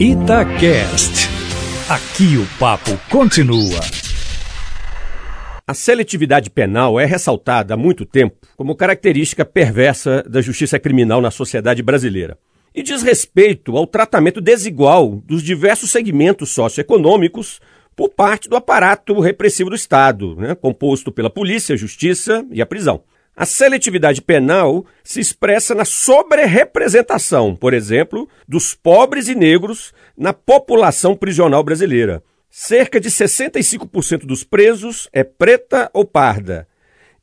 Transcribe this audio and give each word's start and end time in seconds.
Itacast. 0.00 1.28
Aqui 1.88 2.36
o 2.36 2.58
papo 2.58 2.90
continua. 3.08 3.78
A 5.64 5.72
seletividade 5.72 6.50
penal 6.50 6.98
é 6.98 7.04
ressaltada 7.04 7.74
há 7.74 7.76
muito 7.76 8.04
tempo 8.04 8.36
como 8.56 8.74
característica 8.74 9.44
perversa 9.44 10.24
da 10.28 10.42
justiça 10.42 10.80
criminal 10.80 11.20
na 11.20 11.30
sociedade 11.30 11.80
brasileira 11.80 12.36
e 12.74 12.82
diz 12.82 13.04
respeito 13.04 13.76
ao 13.76 13.86
tratamento 13.86 14.40
desigual 14.40 15.22
dos 15.24 15.44
diversos 15.44 15.92
segmentos 15.92 16.50
socioeconômicos 16.50 17.60
por 17.94 18.08
parte 18.08 18.48
do 18.48 18.56
aparato 18.56 19.20
repressivo 19.20 19.70
do 19.70 19.76
Estado, 19.76 20.34
né, 20.34 20.56
composto 20.56 21.12
pela 21.12 21.30
polícia, 21.30 21.76
justiça 21.76 22.44
e 22.50 22.60
a 22.60 22.66
prisão. 22.66 23.04
A 23.36 23.44
seletividade 23.44 24.22
penal 24.22 24.86
se 25.02 25.18
expressa 25.20 25.74
na 25.74 25.84
sobre-representação, 25.84 27.56
por 27.56 27.74
exemplo, 27.74 28.28
dos 28.46 28.74
pobres 28.74 29.26
e 29.26 29.34
negros 29.34 29.92
na 30.16 30.32
população 30.32 31.16
prisional 31.16 31.64
brasileira. 31.64 32.22
Cerca 32.48 33.00
de 33.00 33.10
65% 33.10 34.24
dos 34.24 34.44
presos 34.44 35.08
é 35.12 35.24
preta 35.24 35.90
ou 35.92 36.04
parda, 36.04 36.68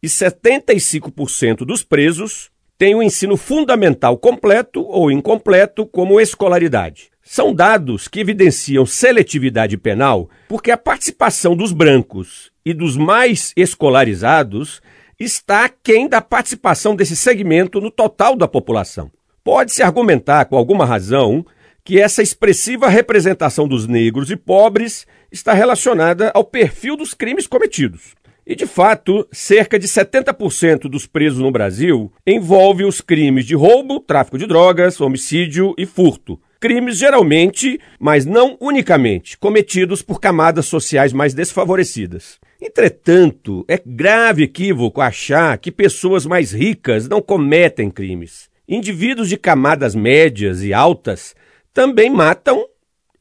e 0.04 0.08
75% 0.08 1.60
dos 1.60 1.82
presos 1.84 2.52
têm 2.78 2.96
o 2.96 3.04
ensino 3.04 3.38
fundamental 3.38 4.18
completo 4.18 4.82
ou 4.82 5.10
incompleto 5.10 5.86
como 5.86 6.20
escolaridade. 6.20 7.12
São 7.24 7.54
dados 7.54 8.08
que 8.10 8.20
evidenciam 8.20 8.86
seletividade 8.86 9.78
penal 9.78 10.30
porque 10.50 10.72
a 10.72 10.78
participação 10.78 11.56
dos 11.56 11.72
brancos 11.72 12.52
e 12.66 12.74
dos 12.74 12.98
mais 12.98 13.54
escolarizados 13.56 14.82
está 15.24 15.66
aquém 15.66 16.08
da 16.08 16.22
participação 16.22 16.96
desse 16.96 17.16
segmento 17.16 17.80
no 17.80 17.92
total 17.92 18.36
da 18.36 18.48
população. 18.48 19.12
Pode-se 19.44 19.82
argumentar, 19.82 20.46
com 20.46 20.56
alguma 20.56 20.86
razão, 20.86 21.46
que 21.84 22.00
essa 22.00 22.22
expressiva 22.22 22.88
representação 22.88 23.68
dos 23.68 23.88
negros 23.88 24.30
e 24.30 24.36
pobres 24.36 25.08
está 25.32 25.54
relacionada 25.54 26.32
ao 26.34 26.44
perfil 26.44 26.96
dos 26.96 27.14
crimes 27.14 27.48
cometidos. 27.48 28.16
E, 28.46 28.56
de 28.56 28.66
fato, 28.66 29.28
cerca 29.32 29.78
de 29.78 29.88
70% 29.88 30.90
dos 30.90 31.06
presos 31.06 31.40
no 31.40 31.52
Brasil 31.52 32.12
envolve 32.26 32.84
os 32.84 33.00
crimes 33.00 33.46
de 33.46 33.56
roubo, 33.56 34.00
tráfico 34.00 34.38
de 34.38 34.48
drogas, 34.48 35.00
homicídio 35.00 35.74
e 35.78 35.86
furto. 35.86 36.40
Crimes 36.60 36.98
geralmente, 36.98 37.80
mas 38.00 38.26
não 38.26 38.58
unicamente, 38.60 39.38
cometidos 39.38 40.02
por 40.02 40.20
camadas 40.20 40.66
sociais 40.66 41.14
mais 41.14 41.34
desfavorecidas. 41.34 42.40
Entretanto, 42.62 43.66
é 43.68 43.82
grave 43.84 44.44
equívoco 44.44 45.02
achar 45.02 45.58
que 45.58 45.72
pessoas 45.72 46.26
mais 46.26 46.52
ricas 46.52 47.10
não 47.10 47.22
cometem 47.22 47.90
crimes. 47.90 48.50
Indivíduos 48.68 49.28
de 49.28 49.36
camadas 49.36 49.96
médias 49.96 50.62
e 50.62 50.72
altas 50.72 51.36
também 51.74 52.10
matam 52.10 52.64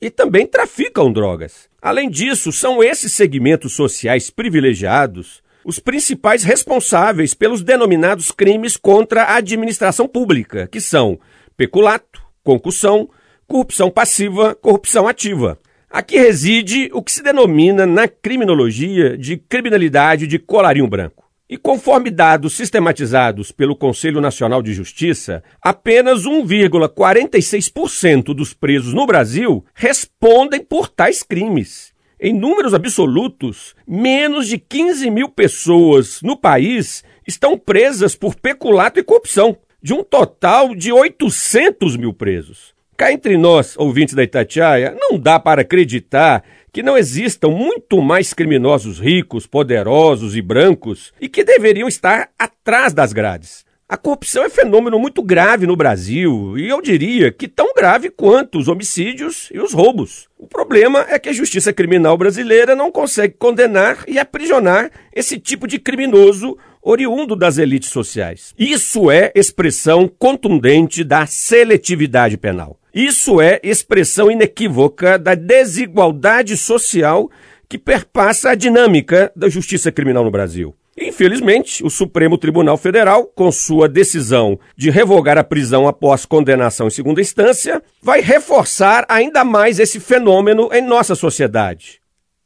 e 0.01 0.11
também 0.11 0.47
traficam 0.47 1.11
drogas. 1.11 1.71
Além 1.81 2.11
disso, 2.11 2.53
são 2.53 2.83
esses 2.83 3.13
segmentos 3.13 3.73
sociais 3.73 4.29
privilegiados 4.29 5.43
os 5.65 5.79
principais 5.79 6.43
responsáveis 6.43 7.35
pelos 7.35 7.63
denominados 7.63 8.31
crimes 8.31 8.77
contra 8.77 9.25
a 9.25 9.37
administração 9.37 10.09
pública, 10.09 10.67
que 10.67 10.81
são 10.81 11.19
peculato, 11.57 12.23
concussão, 12.43 13.09
corrupção 13.47 13.91
passiva, 13.91 14.55
corrupção 14.55 15.07
ativa. 15.07 15.59
Aqui 15.93 16.17
reside 16.17 16.89
o 16.93 17.03
que 17.03 17.11
se 17.11 17.21
denomina 17.21 17.85
na 17.85 18.07
criminologia 18.07 19.19
de 19.19 19.37
criminalidade 19.37 20.25
de 20.25 20.39
colarinho 20.39 20.87
branco. 20.87 21.29
E 21.49 21.57
conforme 21.57 22.13
dados 22.13 22.55
sistematizados 22.55 23.51
pelo 23.51 23.75
Conselho 23.75 24.21
Nacional 24.21 24.63
de 24.63 24.73
Justiça, 24.73 25.43
apenas 25.61 26.25
1,46% 26.25 28.27
dos 28.27 28.55
presos 28.55 28.95
no 28.95 29.05
Brasil 29.05 29.65
respondem 29.75 30.65
por 30.65 30.89
tais 30.89 31.25
crimes. 31.25 31.93
Em 32.21 32.33
números 32.33 32.73
absolutos, 32.73 33.75
menos 33.85 34.47
de 34.47 34.59
15 34.59 35.11
mil 35.11 35.29
pessoas 35.29 36.23
no 36.23 36.37
país 36.37 37.03
estão 37.27 37.59
presas 37.59 38.15
por 38.15 38.37
peculato 38.37 39.01
e 39.01 39.03
corrupção, 39.03 39.59
de 39.83 39.93
um 39.93 40.05
total 40.05 40.73
de 40.73 40.93
800 40.93 41.97
mil 41.97 42.13
presos. 42.13 42.79
Cá 43.01 43.11
entre 43.11 43.39
nós, 43.39 43.77
ouvintes 43.79 44.13
da 44.15 44.23
Itatiaia, 44.23 44.95
não 44.95 45.19
dá 45.19 45.41
para 45.41 45.63
acreditar 45.63 46.45
que 46.71 46.83
não 46.83 46.99
existam 46.99 47.49
muito 47.49 48.03
mais 48.03 48.35
criminosos 48.35 49.01
ricos, 49.01 49.47
poderosos 49.47 50.37
e 50.37 50.43
brancos 50.43 51.11
e 51.19 51.27
que 51.27 51.43
deveriam 51.43 51.89
estar 51.89 52.29
atrás 52.39 52.93
das 52.93 53.15
grades. 53.15 53.65
A 53.89 53.97
corrupção 53.97 54.45
é 54.45 54.51
fenômeno 54.51 54.99
muito 54.99 55.23
grave 55.23 55.67
no 55.67 55.77
Brasil 55.77 56.59
e 56.59 56.69
eu 56.69 56.83
diria 56.83 57.33
que 57.33 57.49
tão 57.49 57.73
grave 57.75 58.11
quanto 58.11 58.59
os 58.59 58.69
homicídios 58.69 59.49
e 59.51 59.59
os 59.59 59.73
roubos. 59.73 60.29
O 60.37 60.47
problema 60.47 61.07
é 61.09 61.19
que 61.19 61.31
a 61.31 61.33
justiça 61.33 61.73
criminal 61.73 62.19
brasileira 62.19 62.77
não 62.77 62.93
consegue 62.93 63.33
condenar 63.39 64.05
e 64.07 64.19
aprisionar 64.19 64.91
esse 65.11 65.39
tipo 65.39 65.67
de 65.67 65.79
criminoso 65.79 66.55
oriundo 66.83 67.35
das 67.35 67.57
elites 67.57 67.89
sociais. 67.89 68.55
Isso 68.59 69.11
é 69.11 69.33
expressão 69.35 70.07
contundente 70.07 71.03
da 71.03 71.25
seletividade 71.25 72.37
penal. 72.37 72.80
Isso 72.95 73.41
é 73.41 73.61
expressão 73.63 74.31
inequívoca 74.31 75.19
da 75.19 75.35
desigualdade 75.35 76.57
social 76.57 77.31
que 77.69 77.79
perpassa 77.79 78.51
a 78.51 78.55
dinâmica 78.57 79.31
da 79.37 79.49
justiça 79.49 79.93
criminal 79.93 80.25
no 80.25 80.31
Brasil. 80.31 80.75
Infelizmente, 80.99 81.85
o 81.85 81.89
Supremo 81.89 82.37
Tribunal 82.37 82.77
Federal, 82.77 83.25
com 83.25 83.51
sua 83.53 83.89
decisão 83.89 84.59
de 84.77 84.91
revogar 84.91 85.39
a 85.39 85.45
prisão 85.45 85.87
após 85.87 86.27
condenação 86.27 86.89
em 86.89 86.91
segunda 86.91 87.21
instância, 87.21 87.81
vai 88.03 88.21
reforçar 88.21 89.07
ainda 89.09 89.45
mais 89.45 89.79
esse 89.79 90.01
fenômeno 90.01 90.69
em 90.73 90.83
nossa 90.83 91.15
sociedade. 91.15 92.01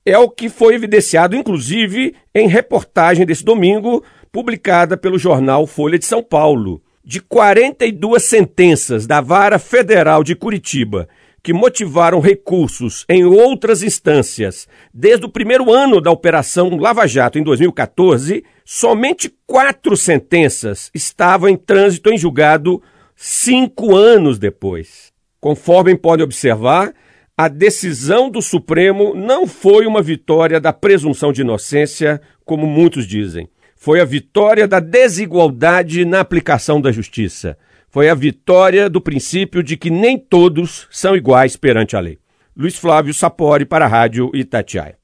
É 0.05 0.19
o 0.19 0.29
que 0.29 0.51
foi 0.51 0.75
evidenciado, 0.75 1.35
inclusive, 1.35 2.15
em 2.35 2.47
reportagem 2.47 3.25
desse 3.25 3.43
domingo, 3.43 4.05
publicada 4.31 4.97
pelo 4.97 5.19
jornal 5.19 5.67
Folha 5.67 5.99
de 5.99 6.05
São 6.05 6.23
Paulo 6.23 6.84
de 7.05 7.21
42 7.21 8.25
sentenças 8.25 9.07
da 9.07 9.21
Vara 9.21 9.59
Federal 9.59 10.25
de 10.25 10.35
Curitiba 10.35 11.09
que 11.45 11.53
motivaram 11.53 12.21
recursos 12.21 13.05
em 13.07 13.23
outras 13.27 13.83
instâncias 13.83 14.67
desde 14.95 15.27
o 15.27 15.29
primeiro 15.29 15.71
ano 15.71 16.01
da 16.01 16.11
Operação 16.11 16.75
Lava 16.79 17.07
Jato, 17.07 17.39
em 17.39 17.43
2014, 17.43 18.43
somente 18.65 19.31
quatro 19.47 19.95
sentenças 19.95 20.91
estavam 20.95 21.51
em 21.51 21.57
trânsito 21.57 22.09
em 22.09 22.17
julgado 22.17 22.83
cinco 23.15 23.95
anos 23.95 24.39
depois. 24.39 25.13
Conforme 25.39 25.95
pode 25.95 26.23
observar, 26.23 26.95
a 27.37 27.47
decisão 27.47 28.31
do 28.31 28.41
Supremo 28.41 29.15
não 29.15 29.47
foi 29.47 29.87
uma 29.87 30.01
vitória 30.01 30.59
da 30.59 30.73
presunção 30.73 31.31
de 31.31 31.43
inocência, 31.43 32.23
como 32.43 32.67
muitos 32.67 33.07
dizem. 33.07 33.51
Foi 33.85 34.01
a 34.01 34.05
vitória 34.07 34.67
da 34.67 34.81
desigualdade 34.81 36.07
na 36.07 36.21
aplicação 36.21 36.81
da 36.81 36.91
justiça. 36.91 37.55
Foi 37.91 38.09
a 38.09 38.15
vitória 38.15 38.89
do 38.89 38.99
princípio 38.99 39.63
de 39.63 39.77
que 39.77 39.91
nem 39.91 40.17
todos 40.17 40.89
são 40.91 41.15
iguais 41.15 41.55
perante 41.55 41.95
a 41.95 42.01
lei. 42.01 42.19
Luiz 42.57 42.79
Flávio 42.79 43.13
Sapori 43.13 43.67
para 43.67 43.85
a 43.85 43.89
Rádio 43.89 44.31
Itatiaia. 44.33 44.97